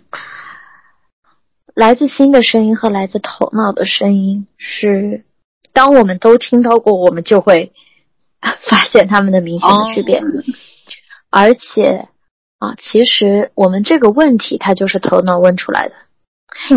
[1.74, 5.26] 来自心的声音和来自头脑的声音是，
[5.74, 7.72] 当我们都听到过，我们就会
[8.42, 10.22] 发现他们的明显的区别。
[11.32, 12.10] 而且
[12.60, 15.96] 啊，其实我们这个问题，它就是头脑问出来的，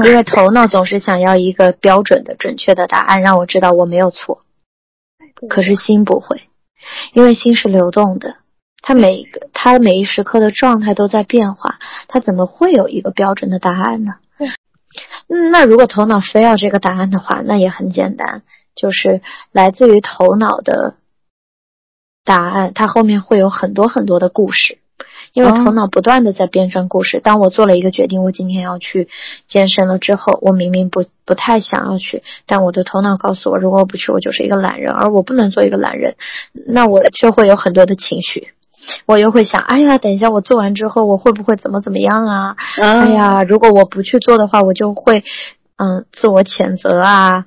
[0.05, 4.45] 因为头脑总是想要一个标准的、准确的答案，让我知道我没有错。
[5.49, 6.43] 可是心不会，
[7.15, 8.37] 因为心是流动的。
[8.83, 14.17] 他每一个，他每一时刻的状态都在变化，他怎么会有一个标准的答案呢？
[15.51, 18.43] 那如果头脑非要这个答案的话，那也很简单，
[18.75, 20.97] 就是来自于头脑的
[22.25, 24.79] 答案，它后面会有很多很多的故事，
[25.33, 27.21] 因为头脑不断的在编撰故事。
[27.23, 29.09] 当我做了一个决定，我今天要去
[29.47, 36.17] 健身了之后，我明明不不太想要去，但我的头脑告诉我，如果我不去，我就是一个懒人，而我不能做一个懒人，
[36.67, 38.53] 那我就会有很多的情绪。
[39.07, 42.57] 我又会想，哎呀，等一下我做完之后，我会不会怎么怎么样啊？
[42.81, 45.25] 哎呀，如果我不去做的话，我就会，
[45.77, 47.47] 嗯，自我谴责啊，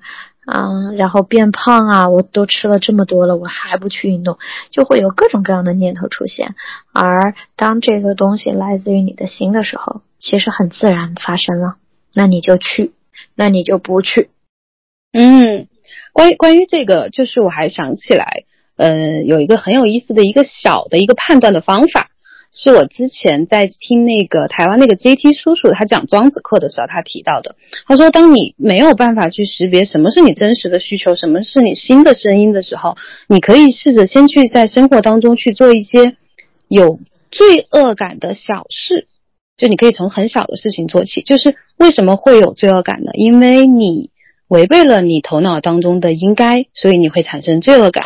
[0.52, 2.10] 嗯，然后变胖啊。
[2.10, 4.38] 我都吃了这么多了，我还不去运动，
[4.70, 6.56] 就会有各种各样的念头出现。
[6.94, 11.76] 而当这个东西来自于你的心的时候，其实很自然发生了。
[12.14, 12.94] 那你就去，
[13.36, 14.30] 那你就不去。
[15.12, 15.68] 嗯，
[16.14, 18.46] 关于关于这个，就是我还想起来。
[18.78, 22.10] 呃，有一个很有意思的一个小的一个判断的方法，
[22.52, 27.56] 是我之前在听那个台湾那个 JT 叔叔他讲庄子课的时候他提到的。
[27.88, 36.18] 他说，当你没有办法去识别什么是你真实的需求，什么是你新的声音的时候，你可以试着先去在生活当中去做一些
[36.68, 37.00] 有
[37.32, 39.08] 罪恶感的小事，
[39.56, 41.22] 就你可以从很小的事情做起。
[41.22, 43.12] 就是为什么会有罪恶感呢？
[43.14, 44.10] 因为你。
[44.48, 48.04] 违背了你头脑当中的应该，所以你会产生罪恶感，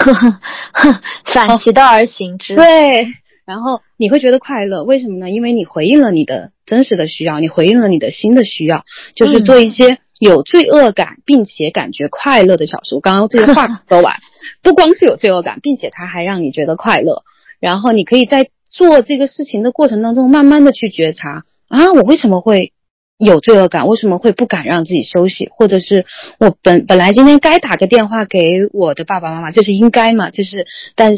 [1.34, 2.56] 反其道而行之。
[2.56, 3.08] 对，
[3.46, 5.30] 然后你会觉得快乐，为什么呢？
[5.30, 8.84] 因为你回应了你的真实的需要，你回应了你的新的需要，
[9.16, 12.96] 就是做一些有罪恶感并且感觉快乐的小事。
[12.96, 14.16] 我刚刚这个话说完，
[14.64, 17.24] 不光是有罪恶感，并且它还让你觉得快乐。
[17.60, 22.72] 然后你可以在做这个事情的过程当中，慢慢的去觉察啊，我为什么会
[23.20, 23.86] 有罪恶感？
[23.88, 25.50] 为什么会不敢让自己休息？
[25.52, 26.06] 或者是
[26.40, 30.30] 我本本来今天该打个电话给我的爸爸妈妈，这是应该嘛？
[30.30, 31.18] 这是，但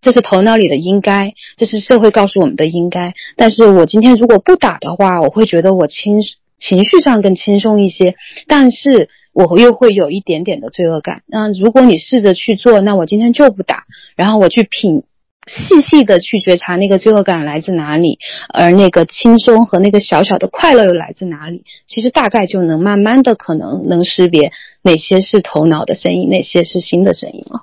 [0.00, 3.12] 这是头脑里的应该，这是社会告诉我们的应该。
[3.36, 6.20] 但是我今天如果不打的话，我会觉得我轻
[6.58, 8.16] 情绪上更轻松一些，
[8.48, 11.22] 但是我又会有一点点的罪恶感。
[11.26, 13.84] 那如果你试着去做，那我今天就不打，
[14.16, 15.02] 然后我去品。
[15.46, 21.64] 细细的去觉察那个罪恶感来自哪里，而那个轻松和那个小小的快乐又来自哪里？
[21.88, 24.52] 其实大概就能慢慢的可能能识别
[24.82, 27.62] 哪些是头脑的声音，哪些是心的声音了。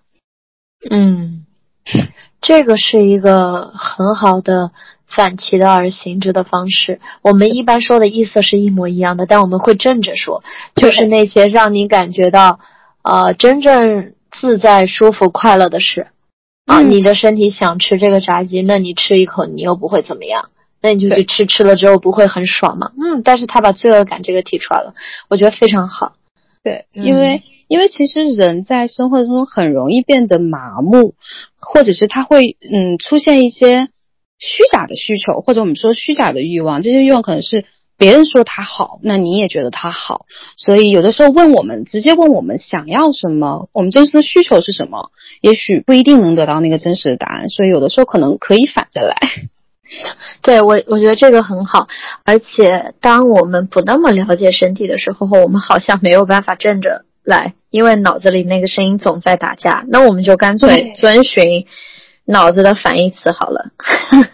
[0.89, 1.45] 嗯，
[2.41, 4.71] 这个是一个很好的
[5.07, 6.99] 反其道而行之的方式。
[7.21, 10.43] 我们一般说的意思是一模一样的，但我们会正着说，
[10.75, 12.59] 就是那些让你感觉到
[13.03, 16.07] 呃真正自在、舒服、快乐的事。
[16.69, 20.49] 啊，你的身体想吃这个炸鸡，那你吃一口，你又不会怎么样，
[20.83, 22.91] 那你就去吃，吃了之后不会很爽吗？
[22.95, 24.93] 嗯，但是他把罪恶感这个提出来了，
[25.29, 26.13] 我觉得非常好。
[26.63, 31.15] 对，因为因为其实人在生活中很容易变得麻木，
[31.59, 33.87] 或者是他会嗯出现一些
[34.37, 37.65] 虚假的需求，或者我们说虚假的欲望，这些欲望可能是。
[37.99, 49.15] 别人说他好，那你也觉得他好，所以有的时候问我们，直接问我们想要什么，我们真实的需求是什么，也许不一定能得到那个真实的答案，所以有的时候可能可以反着来。
[50.41, 51.87] 对我，我觉得这个很好，
[52.23, 61.65] 而且当我们不那么了解身体的时候，我们好像没有办法正着来，因为脑子里那个声音总在打架，那我们就干脆遵循
[62.23, 63.71] 脑子的反义词好了，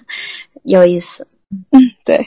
[0.63, 1.27] 有意思。
[1.71, 2.25] 嗯，对。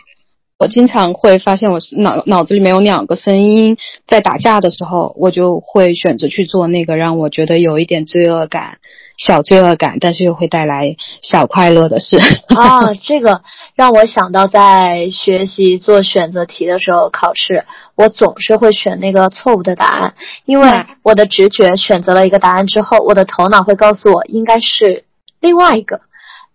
[0.59, 3.77] 我经常会发现，我是脑脑子里面有两个声音
[4.09, 8.79] 在打架的时候，我就会选择去做那个让我觉得有一点罪恶感、
[9.17, 12.19] 小罪恶感，但是又会带来小快乐的事。
[12.57, 13.43] 啊， 这个
[13.77, 25.05] 让我想到在学习做选择题的时候，考试我总是会选那个错误的答案，因为我的直觉选择了一个答案之后，我的头脑会告诉我应该是
[25.39, 26.01] 另外一个。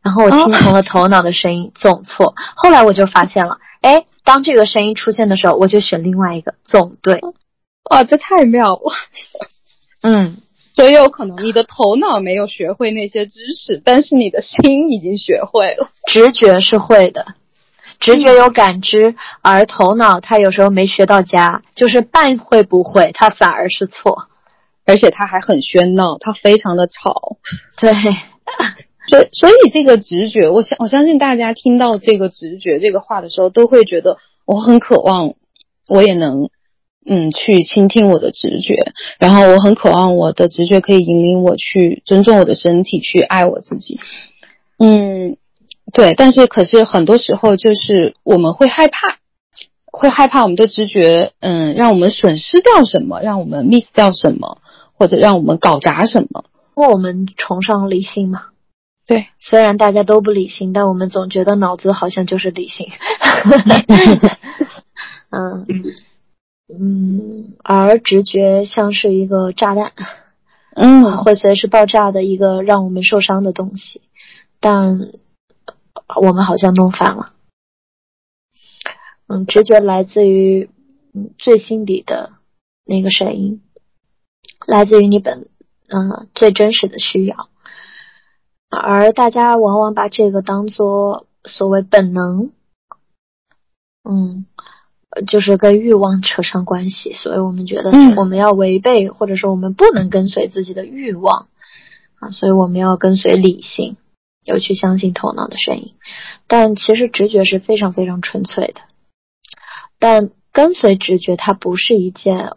[0.03, 2.35] 然后我听从了头脑的声音，总错。
[2.55, 7.21] 后来我就发现了，哎，当这个声音出现的时候，我就选另外一个，总对。
[7.89, 8.91] 哇，这太妙了。
[10.01, 10.37] 嗯，
[10.75, 15.89] 所以有可能你的头脑没有学会那些知识，但是你的心已经学会了。
[16.07, 17.25] 直觉是会的，
[18.01, 24.27] 直觉有感知，而头脑它有时候没学到家，就是半会不会，它反而是错，
[24.85, 27.37] 而且它还很喧闹，它非常的吵。
[27.77, 27.93] 对。
[29.07, 35.33] 所以，所以这个直觉，我相我相信大家听到这个直觉这个话的时候，都会觉得我很渴望，
[35.89, 36.49] 我也能，
[37.05, 43.99] 嗯，去倾听我的直觉，然后我很渴望我的直觉可以引领我去尊重我的身体，去爱我自己。
[44.79, 45.35] 嗯，
[45.91, 46.13] 对。
[46.15, 49.17] 但是，可是很多时候就是我们会害怕，
[49.91, 54.59] 会害怕我们的直觉，嗯，让我们损失掉什么，让我们 miss 掉什么，
[54.97, 56.45] 或者让我们搞砸什么。
[56.77, 58.52] 因为我们崇尚理性嘛。
[59.05, 62.87] 对，虽然大家都不理性，但我们总觉得脑子好像就是理性。
[65.29, 65.65] 嗯
[66.69, 69.91] 嗯，而直觉像是一个炸弹，
[70.75, 74.01] 嗯，会随时爆炸的一个让我们受伤的东西，
[74.61, 74.99] 但
[76.21, 77.33] 我们好像弄反了。
[79.27, 80.69] 嗯，直觉来自于
[81.37, 82.31] 最心底的
[82.85, 83.61] 那个声音，
[84.65, 85.49] 来自于你本
[85.89, 87.49] 嗯最真实的需要。
[88.81, 92.51] 而大家往往把这个当做所谓本能，
[94.03, 94.45] 嗯，
[95.27, 101.47] 就是跟欲望扯上关系，所以我们觉得我们要违背，或者说我们不能跟随自己的欲望
[102.19, 103.97] 啊，所以我们要跟随理性，
[104.43, 105.93] 又去相信头脑的声音。
[106.47, 108.81] 但其实直觉是非常非常纯粹的，
[109.99, 112.53] 但跟随直觉它不是一件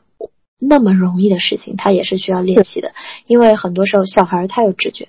[0.61, 2.95] 那么容易的事情，它也是需要练习的，
[3.27, 5.09] 因为很多时候小孩他有直觉。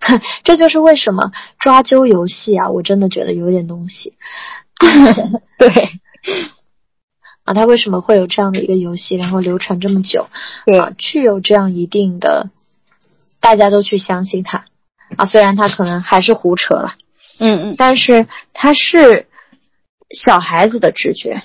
[0.44, 4.14] 这就是为什么抓阄游戏啊，我真的觉得有点东西。
[5.58, 5.68] 对，
[7.44, 10.28] 啊，它为什么会有这样的一个游戏，然后流传这么久？
[10.66, 12.50] 对啊，具有这样一定的，
[13.40, 14.66] 大家都去相信它
[15.16, 16.94] 啊，虽然它可能还是胡扯了，
[17.38, 19.26] 嗯嗯，但是它是
[20.10, 21.42] 小孩子的直觉，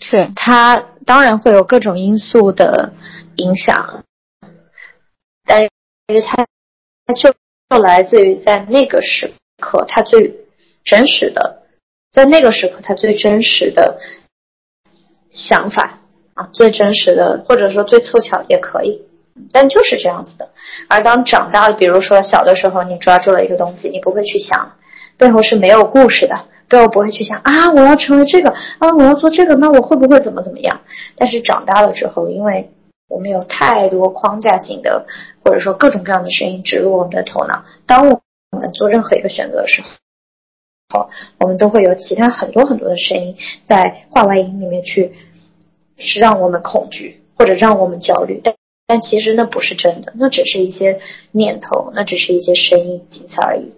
[0.00, 2.94] 是它当然会有各种因素的
[3.36, 4.04] 影响，
[5.44, 5.68] 但是
[6.22, 6.46] 它
[7.06, 7.34] 它就。
[7.70, 10.34] 就来自于在那个时刻，他最
[10.84, 11.62] 真实的，
[12.12, 13.98] 在那个时刻他最真实的
[15.30, 16.00] 想法
[16.34, 19.02] 啊，最真实的，或者说最凑巧也可以，
[19.52, 20.50] 但就是这样子的。
[20.88, 24.76] 而当长大了，比如说小的时候，你抓住了一个东西，你不会去想
[25.16, 30.80] 背后是没有故事的，对我不会去想啊，我要成为这个啊，我要做这个，那我会不会怎么怎么样？
[31.16, 32.70] 但是长大了之后，因为
[33.08, 35.06] 我们有太多框架性的，
[35.44, 39.82] 或者说各种各样的声音植入我们的头脑，当我们做任何一个选择的时
[40.88, 45.12] 候，我们都会有其他很多很多的声音在话外音里面去，
[45.96, 48.54] 是让我们恐惧或者让我们焦虑，但
[48.86, 51.00] 但其实那不是真的，那只是一些
[51.32, 53.72] 念头，那只是一些声音，仅此而已。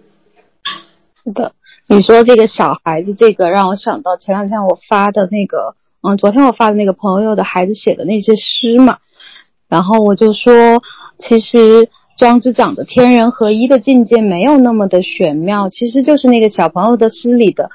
[1.23, 1.53] 是的，
[1.87, 8.99] 你说这个小孩子，这个让我想到前两天我发的那个，嗯，昨天我发的那个朋友的孩子写的那些诗嘛，
[9.69, 10.81] 然后我就说，
[11.19, 17.69] 其实庄子讲的天人合一的境界没有那么的玄妙，其实就是那个小朋友的诗里的，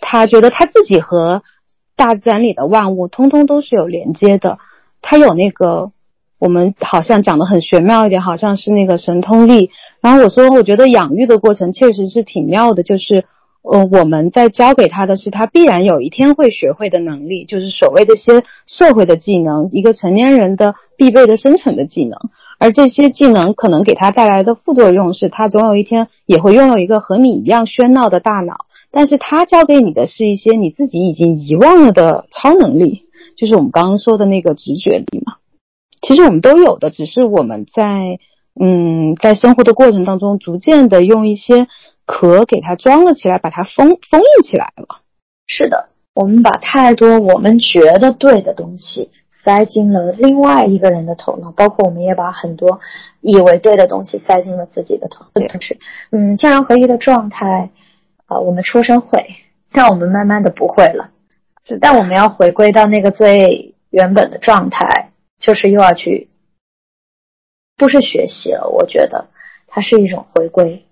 [0.00, 1.42] 他觉得他自己和
[1.96, 4.58] 大自然里的万物通通都是有连接的，
[5.00, 5.92] 他有那个
[6.38, 9.70] 我们好像讲的很玄妙一点，好像是那个神通力。
[10.02, 13.24] 然后我说，我觉得养育的过程确实是挺妙的，就是，
[13.68, 22.16] 呃，我们在教给他的是他必然有一天会学会的能力，就是所谓这些社会的技能，一个成年人的必备的生存的技能。
[22.58, 33.02] 而这些技能可能给他带来的副作用是，他总有一天也会拥有一个和你一样喧闹的大脑，但是他教给你的是一些你自己已经遗忘了的超能力，
[33.36, 35.34] 就是我们刚刚说的那个直觉力嘛。
[36.00, 38.18] 其实我们都有的，只是我们在。
[38.58, 41.68] 嗯，在生活的过程当中，逐渐的用一些
[42.06, 45.02] 壳给它装了起来，把它封封印起来了。
[45.46, 52.80] 是的，我们把太多我们觉得对的东西塞进了另外一个人的头脑，包括我们也把很多
[53.20, 55.60] 以为对的东西塞进了自己的头脑。
[55.60, 55.78] 是，
[56.10, 57.70] 嗯，天人合一的状态
[58.26, 59.26] 啊，我们出生会，
[59.72, 61.10] 但我们慢慢的不会了。
[61.64, 66.28] 是，但我们要回归到那个最原本的状态，就是又要去。
[67.76, 69.26] 不是学习了，我觉得
[69.66, 70.85] 它是一种回归。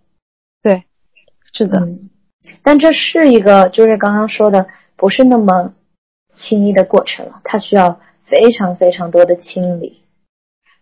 [1.54, 1.78] 对，是的。
[1.78, 2.10] 嗯，
[2.62, 5.74] 但这是一个，就是刚刚说的，不是那么
[6.28, 7.40] 轻易的过程了。
[7.44, 10.02] 它需要非常非常多的清理，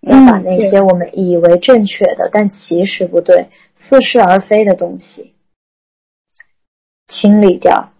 [0.00, 5.34] 要把那些我们以为正确的，但其实不对、似是而非的东西
[7.06, 7.92] 清理掉，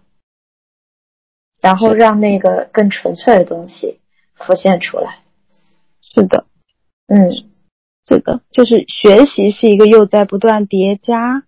[1.61, 3.99] 然后让那个更纯粹的东西
[4.33, 5.19] 浮现出来。
[6.01, 6.45] 是的，
[7.07, 7.29] 嗯。
[8.05, 11.45] 这个就是学习是一个又在不断叠加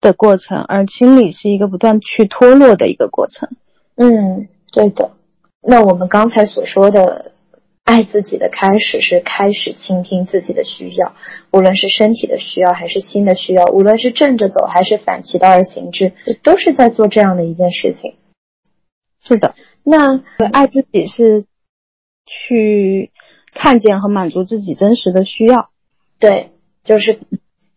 [0.00, 3.48] 的过程，而清理是一个不断去脱落的一个过程。
[3.96, 5.12] 嗯，对的。
[5.62, 7.32] 那我们刚才所说的
[7.84, 11.14] 爱自己的开始是开始倾听自己的需要，
[11.52, 18.14] 无论是身体的需要还是心的需要，无论是正着走还是反其道而行之，都是在做这样的一件事情。
[19.22, 20.22] 是的，那
[20.52, 21.46] 爱自己是
[22.24, 23.10] 去。
[23.58, 25.70] 看见和满足自己真实的需要，
[26.18, 26.50] 对，
[26.82, 27.20] 就是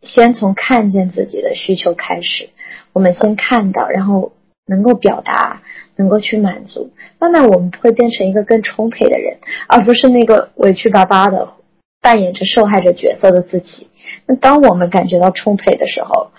[0.02, 2.50] 先从看见自己的需求开始。
[2.93, 4.32] 我们先看到，然后
[4.66, 5.62] 能够表达，
[5.95, 11.54] 能够去满足，慢慢我们会变成一个更充沛的人，而不是那个委屈巴巴的
[12.02, 13.89] 扮演着受害者角色的自己。
[14.26, 16.32] 那当我们感觉到充沛的时候，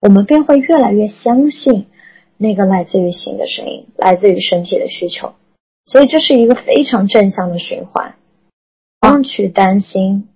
[0.00, 1.86] 我们便会越来越相信
[2.36, 5.34] 那个来自于心的声音，来自于身体的需求。
[5.86, 8.14] 所以这是一个非常正向的循环。
[9.00, 10.28] 不用去担心，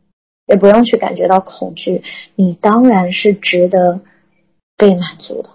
[0.52, 2.02] 也不用去感觉到恐惧。
[2.36, 4.02] 你当然是值得
[4.76, 5.48] 被满足的，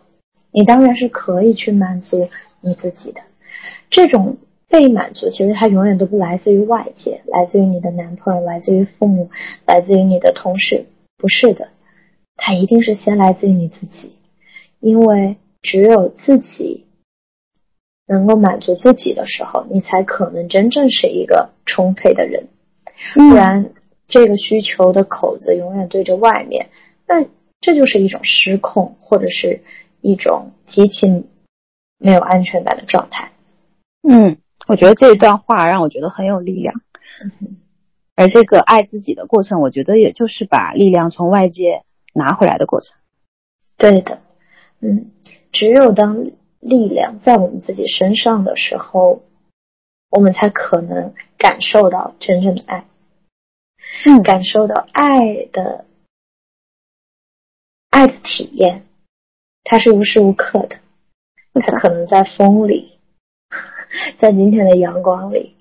[0.51, 2.29] 你当然是可以去满足
[2.61, 3.21] 你自己的。
[3.91, 4.37] 这种
[4.67, 9.29] 被满足，其实它永远都不来自于外界，来自于你的男朋友，来自于父母，
[9.67, 11.69] 来自于你的同事，不是的，
[12.35, 14.13] 它一定是先来自于你自己，
[14.79, 16.85] 因为只有自己
[18.07, 22.47] 能够满足自己的时候，你才可能真正是一个充沛的人。
[23.13, 23.71] 不然，
[24.07, 26.69] 这个需求的口子永远对着外面，
[27.07, 27.25] 那
[27.59, 29.61] 这就是一种失控，或者是
[30.01, 31.07] 一种极其
[31.99, 33.31] 没有安全感的状态。
[34.07, 34.37] 嗯，
[34.67, 36.73] 我觉得这一段话让我觉得很有力量。
[38.15, 41.83] 而这个爱自己的过程，我觉得也就是把力量从外界
[42.13, 42.95] 拿回来的过程。
[43.77, 44.19] 对的，
[44.79, 45.11] 嗯，
[45.51, 46.25] 只有当
[46.59, 49.23] 力量在我们自己身上的时候。
[50.09, 52.85] 我们才可能感受到真正的爱，
[54.05, 55.85] 嗯，感受到爱的
[57.89, 58.85] 爱的体验，
[59.63, 60.79] 它是无时无刻的，
[61.53, 62.99] 它可能在风里，
[64.19, 65.55] 在今天的阳光里，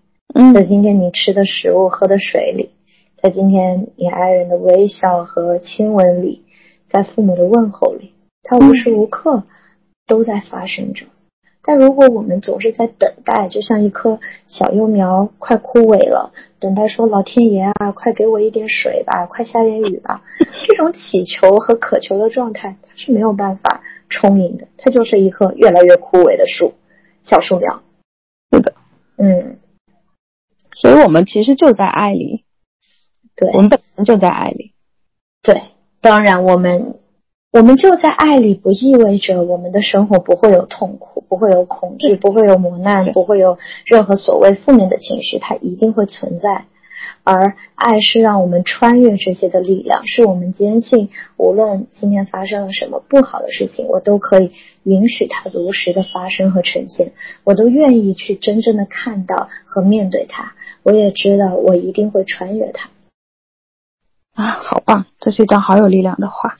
[0.54, 2.70] 在今天你吃的食物、喝的水里，
[3.16, 6.44] 在今天你爱人的微笑和亲吻里，
[6.88, 8.12] 在父母的问候里，
[8.42, 9.44] 它无时无刻
[10.06, 11.06] 都在发生着。
[11.66, 20.22] 但如果我们总是在等待，就像一棵小幼苗快枯萎了，等待说老天爷啊，快给我一点水吧，快下点雨吧，
[20.64, 26.74] 这种祈求和渴求的状态，它是没有办法充盈的，它就是一棵越来越枯萎的树，
[27.24, 27.82] 小树苗。
[28.52, 28.72] 是的，
[29.16, 29.58] 嗯，
[30.72, 32.44] 所以我们其实就在爱里，
[33.34, 34.72] 对，我们本身就在爱里。
[35.42, 35.62] 对，
[36.00, 37.00] 当然我们。
[37.52, 46.66] 我们就在爱里，不意味着我们的生活不会有痛苦，不会有恐惧，不会有磨难，不会有任何所谓负面的情绪，它一定会存在。
[47.24, 54.50] 而爱是让我们穿越这些的力量，是我们坚信，无论今天发生了什么不好的事情，我都可以
[54.82, 57.12] 允许它如实的发生和呈现，
[57.44, 60.54] 我都愿意去真正的看到和面对它。
[60.82, 62.88] 我也知道，我一定会穿越它。
[64.32, 65.06] 啊，好棒！
[65.20, 66.56] 这是一段好有力量的话。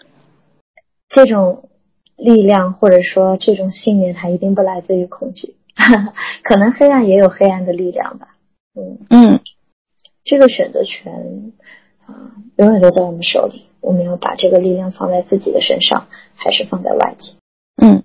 [1.08, 1.68] 这种
[2.16, 5.56] 力量或者说这种信念，它一定不来自于恐惧，
[6.42, 8.36] 可能黑暗也有黑暗的力量吧。
[8.74, 9.40] 嗯嗯，
[10.24, 11.12] 这个选择权
[12.00, 13.66] 啊，永远都在我们手里。
[13.80, 17.34] 我们要把这个力量放在自己的身上，还是放在外界？
[17.76, 18.02] 嗯，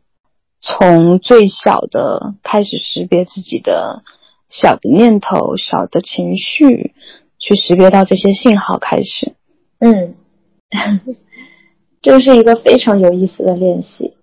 [0.60, 4.04] 从最小的开始识别自己的
[4.48, 6.94] 小的念头、小的情绪，
[7.40, 9.34] 去识别到这些信号开始。
[9.80, 10.16] 嗯。
[12.02, 14.16] 这是一个非常有意思的练习，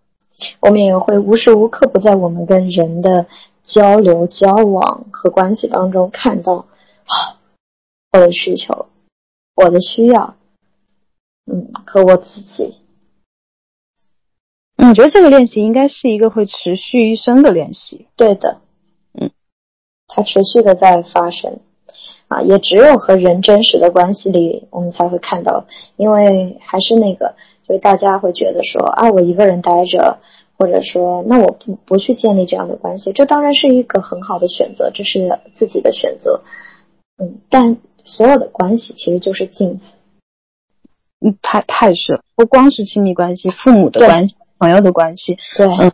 [0.60, 3.26] 我们也会无时无刻不在我们跟人的
[3.62, 6.66] 交流、交往和关系当中看到，
[8.12, 8.86] 我的需求、
[9.54, 10.34] 我的需要，
[11.46, 12.74] 嗯，和我自己。
[14.78, 18.08] 我觉得这个练习应该是一个会持续一生的练习。
[18.16, 18.60] 对的，
[19.12, 19.30] 嗯，
[20.08, 21.60] 它持续的在发生，
[22.26, 25.64] 啊，也只有和人真实的关系里，我们才会看到，
[25.96, 27.36] 因为还是那个。
[27.68, 30.20] 所以大家会觉得说啊，我一个人待着，
[30.56, 36.40] 或者说那我不不去建立这样的关系，这当然是一个很好的选择，这是自己的选择。
[37.22, 39.96] 嗯，但所有的关系其实就是镜子。
[41.20, 45.36] 嗯，太太是不光是亲密关系，父母的关系，朋友的关系。
[45.54, 45.92] 对，嗯，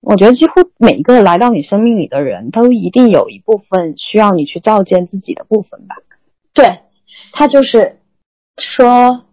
[0.00, 5.96] 我觉得几乎每一个来到你生命里的人都一定有一部分需要你去照见自己的部分吧。
[6.54, 6.78] 对，
[7.32, 7.98] 他就是
[8.56, 9.24] 说。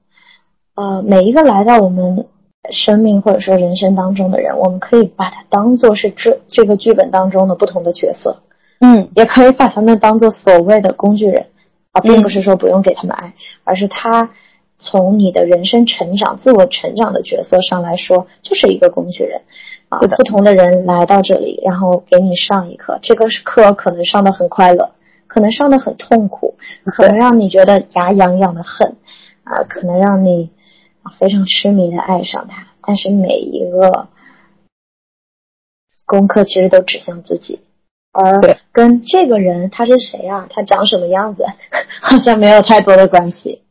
[0.76, 2.26] 呃，每一个来到我们
[2.69, 8.41] 生命或者说人生当中的人，我们可以把它当做是这这个剧本当中的不同的角色，
[8.82, 11.45] 嗯，也可以把他们当做所谓的工具人，
[11.93, 14.32] 啊，并不是说不用给他们爱，而是他
[14.78, 19.43] 从你的人生成长、自我成长的角色上来说，就是一个工具人，
[19.88, 24.91] 啊，不同的人来到这里，然后给你上一课，这个课可能上的很快乐，
[25.28, 28.97] 可能上的很痛苦，可能让你觉得牙痒痒的恨，
[29.45, 30.49] 啊，可能让你。
[31.12, 34.08] 非常痴迷的爱上他，但是每一个
[36.06, 37.60] 功课其实都指向自己，
[38.12, 38.41] 而
[38.72, 40.47] 跟这个人他是谁啊？
[40.49, 41.45] 他长什么样子？
[42.01, 43.62] 好像没有太多的关系。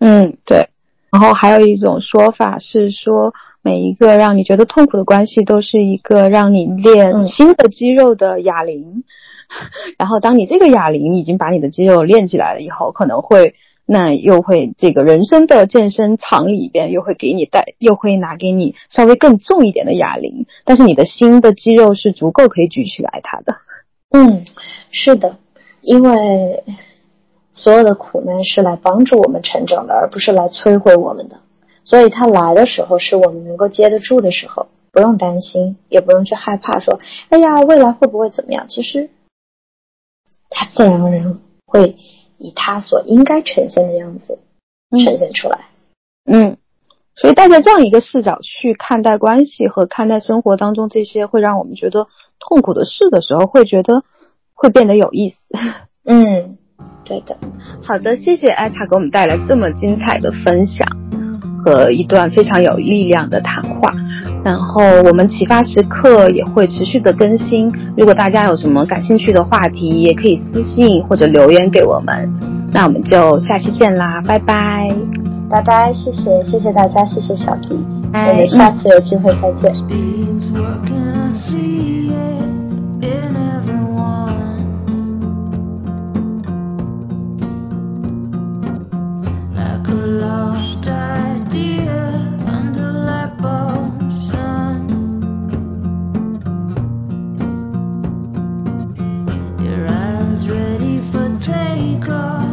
[0.00, 0.68] 嗯，对。
[1.10, 9.04] 然后还有一种说法是说，每一个让你觉得痛苦的关系，都是一个让你练新的肌肉的哑铃。
[9.98, 13.54] 然后，当你这个哑铃已经把你的肌肉练起来了以后，可能会。
[13.90, 23.56] 那又会这个人生的健身场里边又会给你带，又会拿给你稍微更重一点的哑铃，但是你的心的肌肉是足够可以举起来它的。
[24.10, 24.44] 嗯，
[24.90, 25.38] 是的，
[25.80, 26.64] 因为
[27.50, 31.40] 所有的苦难是来帮助我们成长的，而不是来摧毁我们的。
[31.84, 38.68] 所以它来的时候是我们能够接得住的时候，不用担心，也不用去害怕说，哎呀，未来会不会怎么样？
[38.68, 39.08] 其实
[40.50, 41.96] 它自然而然会。
[42.38, 44.38] 以他所应该呈现的样子
[45.04, 45.66] 呈现出来，
[46.24, 46.56] 嗯，
[47.14, 52.06] 所以带着这样一个视角去看待关系和看待生活当中这些会让我们觉得
[52.38, 54.04] 痛苦的事的时候，会觉得
[54.54, 55.36] 会变得有意思。
[56.06, 56.56] 嗯，
[57.04, 57.36] 对的。
[57.82, 60.86] 好的，谢谢艾塔给我们带来这么精彩的分享
[61.64, 63.92] 和一段非常有力量的谈话。
[64.44, 72.32] 然后我们启发时刻也会持续的更新，如果大家有什么感兴趣的话题，也可以私信或者留言给我们。
[72.72, 74.88] 那我们就下期见啦，拜拜，
[75.50, 79.72] 拜拜，谢谢谢谢大家，谢谢小迪，我们下次有机会再见。
[93.20, 93.87] ready
[101.10, 102.47] for takeoff.